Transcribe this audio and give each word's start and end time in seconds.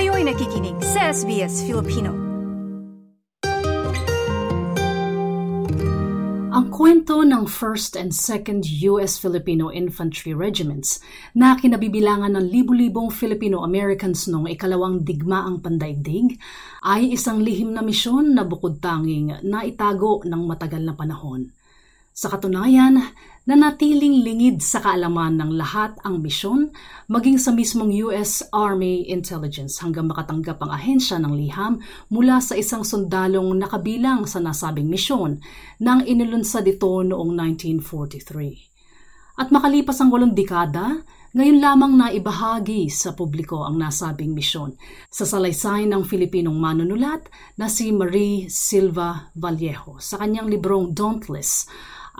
Kayo'y 0.00 0.24
nakikinig 0.24 0.80
sa 0.80 1.12
SBS 1.12 1.68
Filipino. 1.68 2.08
Ang 6.56 6.72
kwento 6.72 7.20
ng 7.20 7.44
1st 7.44 8.00
and 8.00 8.08
2nd 8.08 8.64
U.S. 8.96 9.20
Filipino 9.20 9.68
Infantry 9.68 10.32
Regiments 10.32 11.04
na 11.36 11.52
kinabibilangan 11.52 12.32
ng 12.32 12.48
libu-libong 12.48 13.12
Filipino-Americans 13.12 14.24
noong 14.32 14.48
ikalawang 14.48 15.04
digmaang 15.04 15.60
pandaigdig 15.60 16.40
ay 16.80 17.12
isang 17.12 17.44
lihim 17.44 17.76
na 17.76 17.84
misyon 17.84 18.32
na 18.32 18.48
bukod 18.48 18.80
tanging 18.80 19.36
naitago 19.44 20.24
ng 20.24 20.48
matagal 20.48 20.80
na 20.80 20.96
panahon. 20.96 21.52
Sa 22.20 22.28
katunayan, 22.28 23.00
nanatiling 23.48 24.20
lingid 24.20 24.60
sa 24.60 24.84
kaalaman 24.84 25.40
ng 25.40 25.56
lahat 25.56 25.96
ang 26.04 26.20
misyon 26.20 26.68
maging 27.08 27.40
sa 27.40 27.48
mismong 27.48 27.88
US 28.04 28.44
Army 28.52 29.08
Intelligence 29.08 29.80
hanggang 29.80 30.04
makatanggap 30.04 30.60
ang 30.60 30.68
ahensya 30.68 31.16
ng 31.16 31.32
liham 31.32 31.80
mula 32.12 32.44
sa 32.44 32.60
isang 32.60 32.84
sundalong 32.84 33.56
nakabilang 33.56 34.28
sa 34.28 34.36
nasabing 34.36 34.92
misyon 34.92 35.40
nang 35.80 36.04
inilunsad 36.04 36.68
ito 36.68 37.00
noong 37.00 37.32
1943. 37.88 39.40
At 39.40 39.48
makalipas 39.48 39.96
ang 40.04 40.12
walong 40.12 40.36
dekada, 40.36 41.00
ngayon 41.32 41.56
lamang 41.56 41.96
na 41.96 42.12
ibahagi 42.12 42.92
sa 42.92 43.16
publiko 43.16 43.64
ang 43.64 43.80
nasabing 43.80 44.36
misyon 44.36 44.76
sa 45.08 45.24
salaysay 45.24 45.88
ng 45.88 46.04
Filipinong 46.04 46.60
manunulat 46.60 47.24
na 47.56 47.72
si 47.72 47.88
Marie 47.96 48.44
Silva 48.52 49.32
Vallejo 49.32 49.96
sa 50.04 50.20
kanyang 50.20 50.52
librong 50.52 50.92
Dauntless 50.92 51.64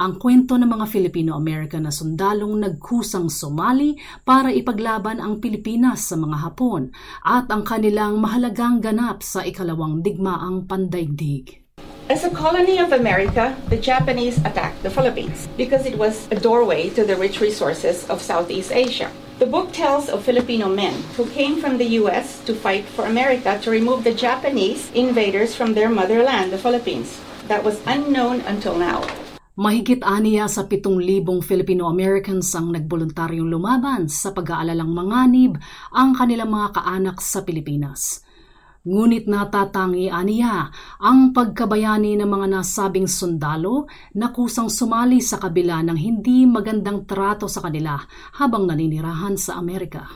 ang 0.00 0.16
kwento 0.16 0.56
ng 0.56 0.64
mga 0.64 0.86
Filipino-American 0.88 1.84
na 1.84 1.92
sundalong 1.92 2.56
nagkusang 2.56 3.28
Somali 3.28 4.00
para 4.24 4.48
ipaglaban 4.48 5.20
ang 5.20 5.44
Pilipinas 5.44 6.08
sa 6.08 6.16
mga 6.16 6.40
Hapon 6.40 6.88
at 7.20 7.52
ang 7.52 7.68
kanilang 7.68 8.16
mahalagang 8.16 8.80
ganap 8.80 9.20
sa 9.20 9.44
ikalawang 9.44 10.00
digmaang 10.00 10.64
pandaigdig. 10.64 11.60
As 12.08 12.24
a 12.24 12.32
colony 12.32 12.80
of 12.80 12.96
America, 12.96 13.52
the 13.68 13.76
Japanese 13.76 14.40
attacked 14.42 14.80
the 14.82 14.90
Philippines 14.90 15.46
because 15.60 15.84
it 15.84 15.94
was 16.00 16.26
a 16.32 16.40
doorway 16.40 16.88
to 16.96 17.04
the 17.04 17.14
rich 17.14 17.44
resources 17.44 18.08
of 18.08 18.24
Southeast 18.24 18.72
Asia. 18.72 19.12
The 19.36 19.46
book 19.46 19.70
tells 19.70 20.08
of 20.08 20.24
Filipino 20.24 20.66
men 20.72 20.96
who 21.14 21.28
came 21.28 21.60
from 21.60 21.76
the 21.76 22.00
U.S. 22.00 22.40
to 22.48 22.56
fight 22.56 22.88
for 22.88 23.04
America 23.04 23.60
to 23.62 23.70
remove 23.70 24.02
the 24.02 24.16
Japanese 24.16 24.88
invaders 24.96 25.54
from 25.54 25.76
their 25.76 25.92
motherland, 25.92 26.52
the 26.52 26.58
Philippines. 26.58 27.20
That 27.52 27.62
was 27.62 27.84
unknown 27.84 28.40
until 28.48 28.76
now. 28.76 29.04
Mahigit 29.60 30.00
aniya 30.00 30.48
sa 30.48 30.64
7,000 30.64 31.44
Filipino-Americans 31.44 32.48
ang 32.56 32.72
nagboluntaryong 32.72 33.44
lumaban 33.44 34.08
sa 34.08 34.32
pag-aalalang 34.32 34.88
manganib 34.88 35.60
ang 35.92 36.16
kanilang 36.16 36.48
mga 36.48 36.80
kaanak 36.80 37.20
sa 37.20 37.44
Pilipinas. 37.44 38.24
Ngunit 38.88 39.28
natatangi 39.28 40.08
aniya 40.08 40.72
ang 40.96 41.36
pagkabayani 41.36 42.16
ng 42.16 42.24
mga 42.24 42.46
nasabing 42.56 43.04
sundalo 43.04 43.84
na 44.16 44.32
kusang 44.32 44.72
sumali 44.72 45.20
sa 45.20 45.36
kabila 45.36 45.84
ng 45.84 45.98
hindi 46.08 46.48
magandang 46.48 47.04
trato 47.04 47.44
sa 47.44 47.60
kanila 47.60 48.00
habang 48.40 48.64
naninirahan 48.64 49.36
sa 49.36 49.60
Amerika. 49.60 50.08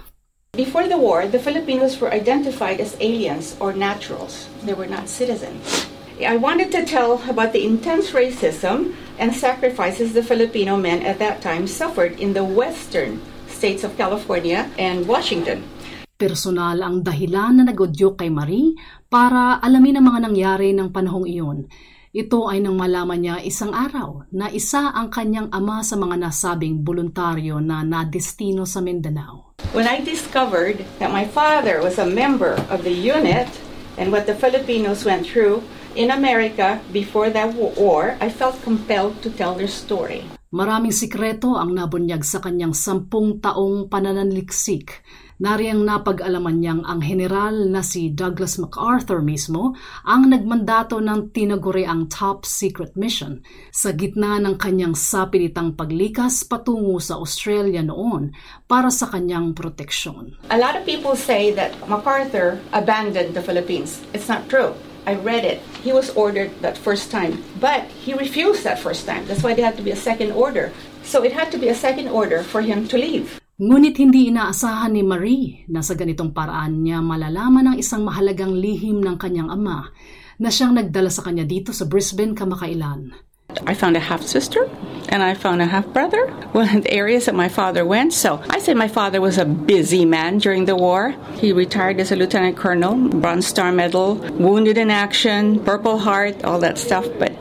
Before 0.56 0.89
the 0.89 0.97
war, 0.97 1.28
the 1.28 1.37
Filipinos 1.37 2.00
were 2.00 2.09
identified 2.09 2.81
as 2.81 2.97
aliens 2.97 3.61
or 3.61 3.77
naturals. 3.77 4.48
They 4.65 4.72
were 4.72 4.89
not 4.89 5.05
citizens. 5.05 5.92
I 6.22 6.38
wanted 6.38 6.70
to 6.78 6.86
tell 6.86 7.18
about 7.26 7.50
the 7.50 7.66
intense 7.66 8.14
racism 8.14 8.94
and 9.18 9.34
sacrifices 9.34 10.14
the 10.14 10.22
Filipino 10.22 10.78
men 10.78 11.02
at 11.02 11.18
that 11.18 11.42
time 11.42 11.66
suffered 11.66 12.22
in 12.22 12.38
the 12.38 12.46
western 12.46 13.18
states 13.50 13.82
of 13.82 13.98
California 13.98 14.70
and 14.78 15.10
Washington. 15.10 15.66
Personal 16.14 16.78
ang 16.86 17.02
dahilan 17.02 17.58
na 17.58 17.64
nagodyo 17.66 18.14
kay 18.14 18.30
Marie 18.30 18.78
para 19.10 19.58
alamin 19.58 19.98
ang 19.98 20.14
mga 20.14 20.20
nangyari 20.30 20.70
ng 20.70 20.94
panahong 20.94 21.26
iyon. 21.26 21.66
Ito 22.14 22.46
ay 22.46 22.62
nang 22.62 22.78
malaman 22.78 23.18
niya 23.18 23.42
isang 23.42 23.74
araw 23.74 24.30
na 24.30 24.46
isa 24.54 24.94
ang 24.94 25.10
kanyang 25.10 25.50
ama 25.50 25.82
sa 25.82 25.98
mga 25.98 26.14
nasabing 26.14 26.86
voluntaryo 26.86 27.58
na 27.58 27.82
nadestino 27.82 28.62
sa 28.70 28.78
Mindanao. 28.78 29.58
When 29.74 29.91
I 29.91 29.98
discovered 29.98 30.86
that 31.03 31.10
my 31.10 31.26
father 31.26 31.82
was 31.82 31.98
a 31.98 32.06
member 32.06 32.54
of 32.70 32.86
the 32.86 32.94
unit 32.94 33.50
and 33.97 34.10
what 34.10 34.27
the 34.27 34.34
Filipinos 34.34 35.05
went 35.05 35.27
through, 35.27 35.62
in 35.94 36.10
America 36.10 36.81
before 36.93 37.31
that 37.31 37.55
war, 37.55 38.16
I 38.21 38.28
felt 38.28 38.62
compelled 38.62 39.22
to 39.22 39.31
tell 39.31 39.55
their 39.55 39.69
story. 39.69 40.25
Maraming 40.54 40.94
sikreto 40.94 41.59
ang 41.59 41.75
nabunyag 41.75 42.22
sa 42.22 42.38
kanyang 42.38 42.78
sampung 42.78 43.42
taong 43.42 43.91
pananaliksik. 43.91 45.03
Nariyang 45.42 45.82
napag-alaman 45.82 46.62
niyang 46.62 46.82
ang 46.87 47.03
general 47.03 47.66
na 47.66 47.82
si 47.82 48.15
Douglas 48.15 48.62
MacArthur 48.62 49.19
mismo 49.19 49.75
ang 50.06 50.31
nagmandato 50.31 51.03
ng 51.03 51.34
tinaguri 51.34 51.82
ang 51.82 52.06
top 52.06 52.47
secret 52.47 52.94
mission 52.94 53.42
sa 53.75 53.91
gitna 53.98 54.38
ng 54.38 54.54
kanyang 54.54 54.94
sapilitang 54.94 55.75
paglikas 55.75 56.47
patungo 56.47 57.03
sa 57.03 57.19
Australia 57.19 57.82
noon 57.82 58.31
para 58.71 58.94
sa 58.94 59.10
kanyang 59.10 59.59
proteksyon. 59.59 60.38
A 60.54 60.59
lot 60.62 60.78
of 60.78 60.86
people 60.86 61.19
say 61.19 61.50
that 61.50 61.75
MacArthur 61.91 62.62
abandoned 62.71 63.34
the 63.34 63.42
Philippines. 63.42 63.98
It's 64.15 64.31
not 64.31 64.47
true. 64.47 64.71
I 65.04 65.20
read 65.20 65.44
it. 65.44 65.60
He 65.84 65.92
was 65.92 66.09
ordered 66.16 66.48
that 66.65 66.81
first 66.81 67.12
time, 67.12 67.44
but 67.60 67.84
he 68.00 68.16
refused 68.16 68.65
that 68.65 68.81
first 68.81 69.04
time. 69.04 69.28
That's 69.28 69.44
why 69.44 69.53
there 69.53 69.69
had 69.69 69.76
to 69.76 69.84
be 69.84 69.92
a 69.92 70.00
second 70.00 70.32
order. 70.32 70.72
So 71.04 71.20
it 71.20 71.37
had 71.37 71.53
to 71.53 71.59
be 71.60 71.69
a 71.69 71.76
second 71.76 72.09
order 72.09 72.41
for 72.41 72.65
him 72.65 72.88
to 72.88 72.97
leave. 72.97 73.41
Ngunit 73.54 74.00
hindi 74.00 74.32
inaasahan 74.32 74.97
ni 74.97 75.06
Marie 75.06 75.62
na 75.70 75.78
sa 75.78 75.94
ganitong 75.94 76.34
paraan 76.34 76.82
niya 76.82 76.98
malalaman 76.98 77.70
ang 77.70 77.76
isang 77.78 78.03
mahalagang 78.03 78.50
lihim 78.50 78.98
ng 78.98 79.15
kanyang 79.15 79.47
ama 79.47 79.94
na 80.42 80.50
siyang 80.50 80.75
nagdala 80.75 81.06
sa 81.06 81.22
kanya 81.22 81.47
dito 81.47 81.71
sa 81.71 81.86
Brisbane 81.86 82.34
kamakailan. 82.34 83.15
I 83.62 83.78
found 83.78 83.94
a 83.94 84.03
half 84.03 84.26
sister 84.26 84.66
and 85.09 85.22
I 85.22 85.34
found 85.34 85.62
a 85.62 85.66
half 85.66 85.87
brother. 85.87 86.26
Well, 86.53 86.69
in 86.69 86.82
the 86.82 86.92
areas 86.92 87.26
that 87.26 87.34
my 87.34 87.48
father 87.48 87.84
went. 87.84 88.12
So 88.12 88.42
I 88.50 88.59
say 88.59 88.75
my 88.75 88.88
father 88.88 89.20
was 89.20 89.38
a 89.38 89.44
busy 89.44 90.04
man 90.04 90.38
during 90.38 90.65
the 90.65 90.76
war. 90.76 91.15
He 91.34 91.53
retired 91.53 92.00
as 92.00 92.12
a 92.12 92.16
lieutenant 92.16 92.56
colonel, 92.56 92.94
Bronze 92.97 93.47
Star 93.47 93.72
Medal, 93.72 94.15
wounded 94.15 94.78
in 94.78 94.91
action, 94.91 95.62
Purple 95.65 95.98
Heart, 95.98 96.44
all 96.44 96.59
that 96.60 96.78
stuff. 96.78 97.06
But 97.19 97.32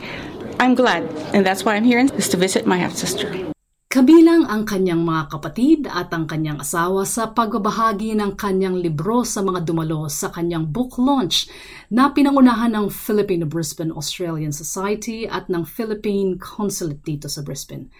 I'm 0.59 0.75
glad, 0.75 1.03
and 1.33 1.45
that's 1.45 1.63
why 1.63 1.75
I'm 1.75 1.83
here 1.83 1.99
is 1.99 2.29
to 2.29 2.37
visit 2.37 2.65
my 2.65 2.77
half 2.77 2.93
sister. 2.93 3.52
Kabilang 3.93 4.49
ang 4.49 4.65
kanyang 4.65 5.05
mga 5.05 5.37
kapatid 5.37 5.85
at 5.85 6.09
ang 6.17 6.25
kanyang 6.25 6.57
asawa 6.57 7.05
sa 7.05 7.29
pagbabahagi 7.29 8.17
ng 8.17 8.33
kanyang 8.33 8.81
libro 8.81 9.21
sa 9.21 9.45
mga 9.45 9.61
dumalo 9.61 10.09
sa 10.09 10.33
kanyang 10.33 10.65
book 10.65 10.97
launch 10.97 11.45
na 11.93 12.09
pinangunahan 12.09 12.73
ng 12.73 12.89
Filipino 12.89 13.45
Brisbane 13.45 13.93
Australian 13.93 14.49
Society 14.49 15.29
at 15.29 15.45
ng 15.45 15.61
Philippine 15.61 16.41
Consulate 16.41 17.05
dito 17.05 17.29
sa 17.29 17.45
Brisbane. 17.45 17.93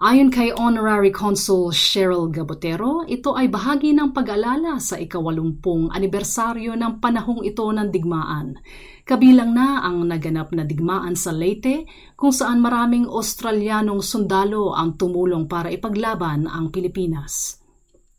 Ayon 0.00 0.30
kay 0.30 0.54
Honorary 0.54 1.10
Consul 1.12 1.74
Cheryl 1.74 2.30
Gabotero, 2.32 3.04
ito 3.10 3.36
ay 3.36 3.50
bahagi 3.50 3.92
ng 3.92 4.14
pag-alala 4.14 4.80
sa 4.80 4.96
ikawalumpung 4.96 5.90
anibersaryo 5.92 6.72
ng 6.72 7.04
panahong 7.04 7.44
ito 7.44 7.66
ng 7.68 7.90
digmaan. 7.92 8.56
Kabilang 9.04 9.56
na 9.56 9.82
ang 9.84 10.04
naganap 10.06 10.52
na 10.54 10.64
digmaan 10.64 11.16
sa 11.16 11.32
Leyte 11.34 11.84
kung 12.16 12.32
saan 12.32 12.60
maraming 12.60 13.08
Australianong 13.08 14.04
sundalo 14.04 14.76
ang 14.76 15.00
tumulong 15.00 15.39
para 15.46 15.70
ipaglaban 15.70 16.48
ang 16.50 16.72
Pilipinas. 16.72 17.60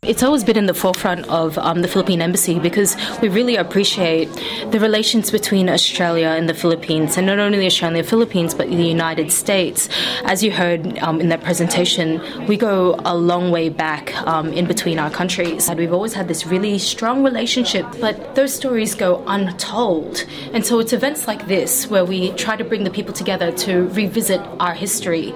It's 0.03 0.23
always 0.23 0.43
been 0.43 0.57
in 0.57 0.65
the 0.65 0.73
forefront 0.73 1.29
of 1.29 1.59
um, 1.59 1.83
the 1.83 1.87
Philippine 1.87 2.23
Embassy 2.23 2.57
because 2.57 2.97
we 3.21 3.29
really 3.29 3.55
appreciate 3.55 4.29
the 4.71 4.79
relations 4.79 5.29
between 5.29 5.69
Australia 5.69 6.29
and 6.29 6.49
the 6.49 6.55
Philippines, 6.55 7.17
and 7.17 7.27
not 7.27 7.37
only 7.37 7.67
Australia 7.67 7.99
and 7.99 8.03
the 8.07 8.09
Philippines, 8.09 8.55
but 8.55 8.67
the 8.67 8.83
United 8.83 9.31
States. 9.31 9.89
As 10.23 10.43
you 10.43 10.49
heard 10.49 10.97
um, 11.03 11.21
in 11.21 11.29
that 11.29 11.43
presentation, 11.43 12.19
we 12.47 12.57
go 12.57 12.99
a 13.05 13.15
long 13.15 13.51
way 13.51 13.69
back 13.69 14.17
um, 14.25 14.51
in 14.53 14.65
between 14.65 14.97
our 14.97 15.11
countries. 15.11 15.69
And 15.69 15.77
we've 15.77 15.93
always 15.93 16.13
had 16.13 16.27
this 16.27 16.47
really 16.47 16.79
strong 16.79 17.21
relationship, 17.21 17.85
but 17.99 18.33
those 18.33 18.55
stories 18.55 18.95
go 18.95 19.23
untold. 19.27 20.25
And 20.51 20.65
so 20.65 20.79
it's 20.79 20.93
events 20.93 21.27
like 21.27 21.45
this 21.45 21.85
where 21.91 22.05
we 22.05 22.31
try 22.31 22.55
to 22.55 22.63
bring 22.63 22.85
the 22.85 22.89
people 22.89 23.13
together 23.13 23.51
to 23.51 23.87
revisit 23.89 24.41
our 24.59 24.73
history 24.73 25.35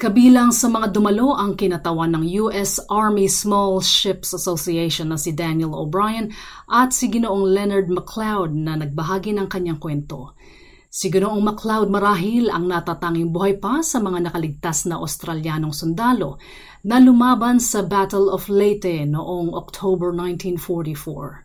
Kabilang 0.00 0.48
sa 0.48 0.72
mga 0.72 0.96
dumalo 0.96 1.36
ang 1.36 1.60
kinatawan 1.60 2.16
ng 2.16 2.24
US 2.40 2.80
Army 2.88 3.28
Small 3.28 3.84
Ships 3.84 4.32
Association 4.32 5.12
na 5.12 5.20
si 5.20 5.36
Daniel 5.36 5.76
O'Brien 5.76 6.32
at 6.72 6.96
si 6.96 7.12
Ginoong 7.12 7.44
Leonard 7.44 7.92
McLeod 7.92 8.48
na 8.48 8.80
nagbahagi 8.80 9.36
ng 9.36 9.44
kanyang 9.44 9.76
kwento. 9.76 10.32
Si 10.88 11.12
Ginoong 11.12 11.44
McLeod 11.44 11.92
marahil 11.92 12.48
ang 12.48 12.64
natatanging 12.72 13.28
buhay 13.28 13.60
pa 13.60 13.84
sa 13.84 14.00
mga 14.00 14.32
nakaligtas 14.32 14.88
na 14.88 14.96
Australianong 14.96 15.76
sundalo 15.76 16.40
na 16.80 16.96
lumaban 16.96 17.60
sa 17.60 17.84
Battle 17.84 18.32
of 18.32 18.48
Leyte 18.48 19.04
noong 19.04 19.52
October 19.52 20.16
1944. 20.16 21.44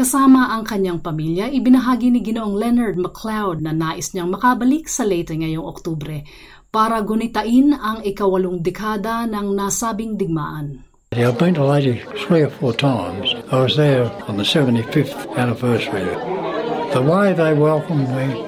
Kasama 0.00 0.48
ang 0.56 0.64
kanyang 0.64 1.04
pamilya, 1.04 1.52
ibinahagi 1.52 2.08
ni 2.08 2.24
Ginoong 2.24 2.56
Leonard 2.56 2.96
McLeod 2.96 3.60
na 3.60 3.76
nais 3.76 4.16
niyang 4.16 4.32
makabalik 4.32 4.88
sa 4.88 5.04
Leyte 5.04 5.36
ngayong 5.36 5.60
Oktubre 5.60 6.24
para 6.72 7.04
gunitain 7.04 7.76
ang 7.76 8.00
ikawalong 8.00 8.64
dekada 8.64 9.28
ng 9.28 9.52
nasabing 9.52 10.16
digmaan. 10.16 10.88
I've 11.12 11.36
been 11.36 11.52
to 11.52 11.68
Lady 11.68 12.00
three 12.16 12.40
or 12.40 12.48
four 12.48 12.72
times. 12.72 13.36
I 13.52 13.60
was 13.60 13.76
there 13.76 14.08
on 14.24 14.40
the 14.40 14.46
75th 14.48 15.36
anniversary. 15.36 16.08
The 16.96 17.04
way 17.04 17.36
they 17.36 17.52
welcomed 17.52 18.08
me, 18.08 18.40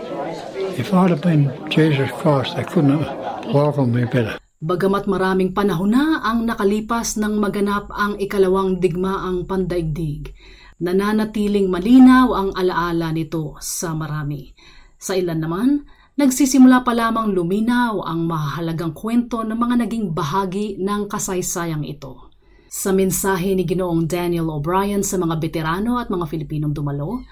if 0.80 0.88
I'd 0.96 1.12
have 1.12 1.20
been 1.20 1.52
Jesus 1.68 2.08
Christ, 2.24 2.56
they 2.56 2.64
couldn't 2.64 2.96
have 2.96 3.12
welcomed 3.52 3.92
me 3.92 4.08
better. 4.08 4.40
Bagamat 4.64 5.04
maraming 5.04 5.52
panahon 5.52 5.92
na 5.92 6.24
ang 6.24 6.48
nakalipas 6.48 7.20
nang 7.20 7.36
maganap 7.36 7.92
ang 7.92 8.16
ikalawang 8.16 8.80
digmaang 8.80 9.44
pandaigdig, 9.44 10.32
nananatiling 10.82 11.70
malinaw 11.70 12.34
ang 12.34 12.50
alaala 12.58 13.14
nito 13.14 13.54
sa 13.62 13.94
marami. 13.94 14.50
Sa 14.98 15.14
ilan 15.14 15.38
naman, 15.38 15.86
nagsisimula 16.18 16.82
pa 16.82 16.90
lamang 16.90 17.30
luminaw 17.30 18.02
ang 18.02 18.26
mahalagang 18.26 18.90
kwento 18.90 19.46
ng 19.46 19.54
mga 19.54 19.86
naging 19.86 20.10
bahagi 20.10 20.82
ng 20.82 21.06
kasaysayang 21.06 21.86
ito. 21.86 22.34
Sa 22.66 22.90
mensahe 22.90 23.54
ni 23.54 23.62
Ginoong 23.62 24.10
Daniel 24.10 24.50
O'Brien 24.50 25.06
sa 25.06 25.22
mga 25.22 25.38
veterano 25.38 26.02
at 26.02 26.10
mga 26.10 26.26
Filipinong 26.26 26.74
dumalo, 26.74 27.22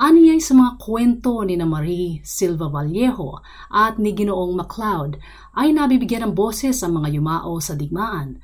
aniyay 0.00 0.40
sa 0.40 0.56
mga 0.56 0.80
kwento 0.80 1.44
ni 1.44 1.60
na 1.60 1.68
Marie 1.68 2.24
Silva 2.24 2.72
Vallejo 2.72 3.44
at 3.68 4.00
ni 4.00 4.16
Ginoong 4.16 4.56
MacLeod 4.56 5.20
ay 5.60 5.76
nabibigyan 5.76 6.30
ng 6.30 6.32
boses 6.32 6.80
ang 6.80 7.04
mga 7.04 7.20
yumao 7.20 7.60
sa 7.60 7.76
digmaan 7.76 8.40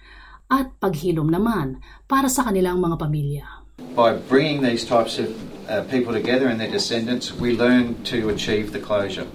at 0.50 0.74
paghilom 0.82 1.30
naman 1.30 1.80
para 2.04 2.26
sa 2.28 2.44
kanilang 2.44 2.82
mga 2.82 2.98
pamilya. 2.98 3.59
By 3.94 4.14
bringing 4.14 4.62
these 4.62 4.84
types 4.84 5.18
of 5.18 5.68
uh, 5.68 5.82
people 5.84 6.12
together 6.12 6.48
and 6.48 6.60
their 6.60 6.70
descendants, 6.70 7.32
we 7.32 7.56
learn 7.56 8.02
to 8.04 8.28
achieve 8.28 8.72
the 8.72 8.80
closure. 8.80 9.26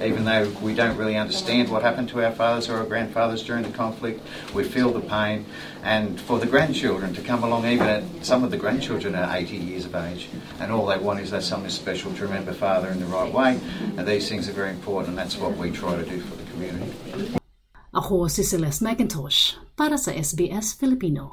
Even 0.00 0.24
though 0.24 0.48
we 0.62 0.74
don't 0.74 0.96
really 0.96 1.16
understand 1.16 1.70
what 1.70 1.82
happened 1.82 2.08
to 2.10 2.24
our 2.24 2.30
fathers 2.30 2.68
or 2.68 2.76
our 2.76 2.84
grandfathers 2.84 3.42
during 3.42 3.64
the 3.64 3.70
conflict, 3.70 4.20
we 4.54 4.62
feel 4.62 4.92
the 4.92 5.00
pain. 5.00 5.44
And 5.82 6.20
for 6.20 6.38
the 6.38 6.46
grandchildren 6.46 7.14
to 7.14 7.20
come 7.20 7.42
along, 7.42 7.66
even 7.66 7.86
at, 7.88 8.04
some 8.22 8.44
of 8.44 8.52
the 8.52 8.56
grandchildren 8.56 9.16
are 9.16 9.36
80 9.36 9.56
years 9.56 9.86
of 9.86 9.94
age, 9.96 10.28
and 10.60 10.70
all 10.70 10.86
they 10.86 10.98
want 10.98 11.20
is 11.20 11.32
that 11.32 11.42
something 11.42 11.70
special 11.70 12.14
to 12.14 12.22
remember 12.22 12.52
father 12.52 12.88
in 12.88 13.00
the 13.00 13.06
right 13.06 13.32
way. 13.32 13.58
And 13.96 14.06
these 14.06 14.28
things 14.28 14.48
are 14.48 14.52
very 14.52 14.70
important, 14.70 15.10
and 15.10 15.18
that's 15.18 15.36
what 15.36 15.56
we 15.56 15.70
try 15.70 15.96
to 15.96 16.04
do 16.04 16.20
for 16.20 16.36
the 16.36 16.44
community. 16.52 16.94
Ako 17.94 18.28
si 18.28 18.44
McIntosh 18.44 19.56
para 19.74 19.98
sa 19.98 20.12
SBS 20.12 20.78
Filipino. 20.78 21.32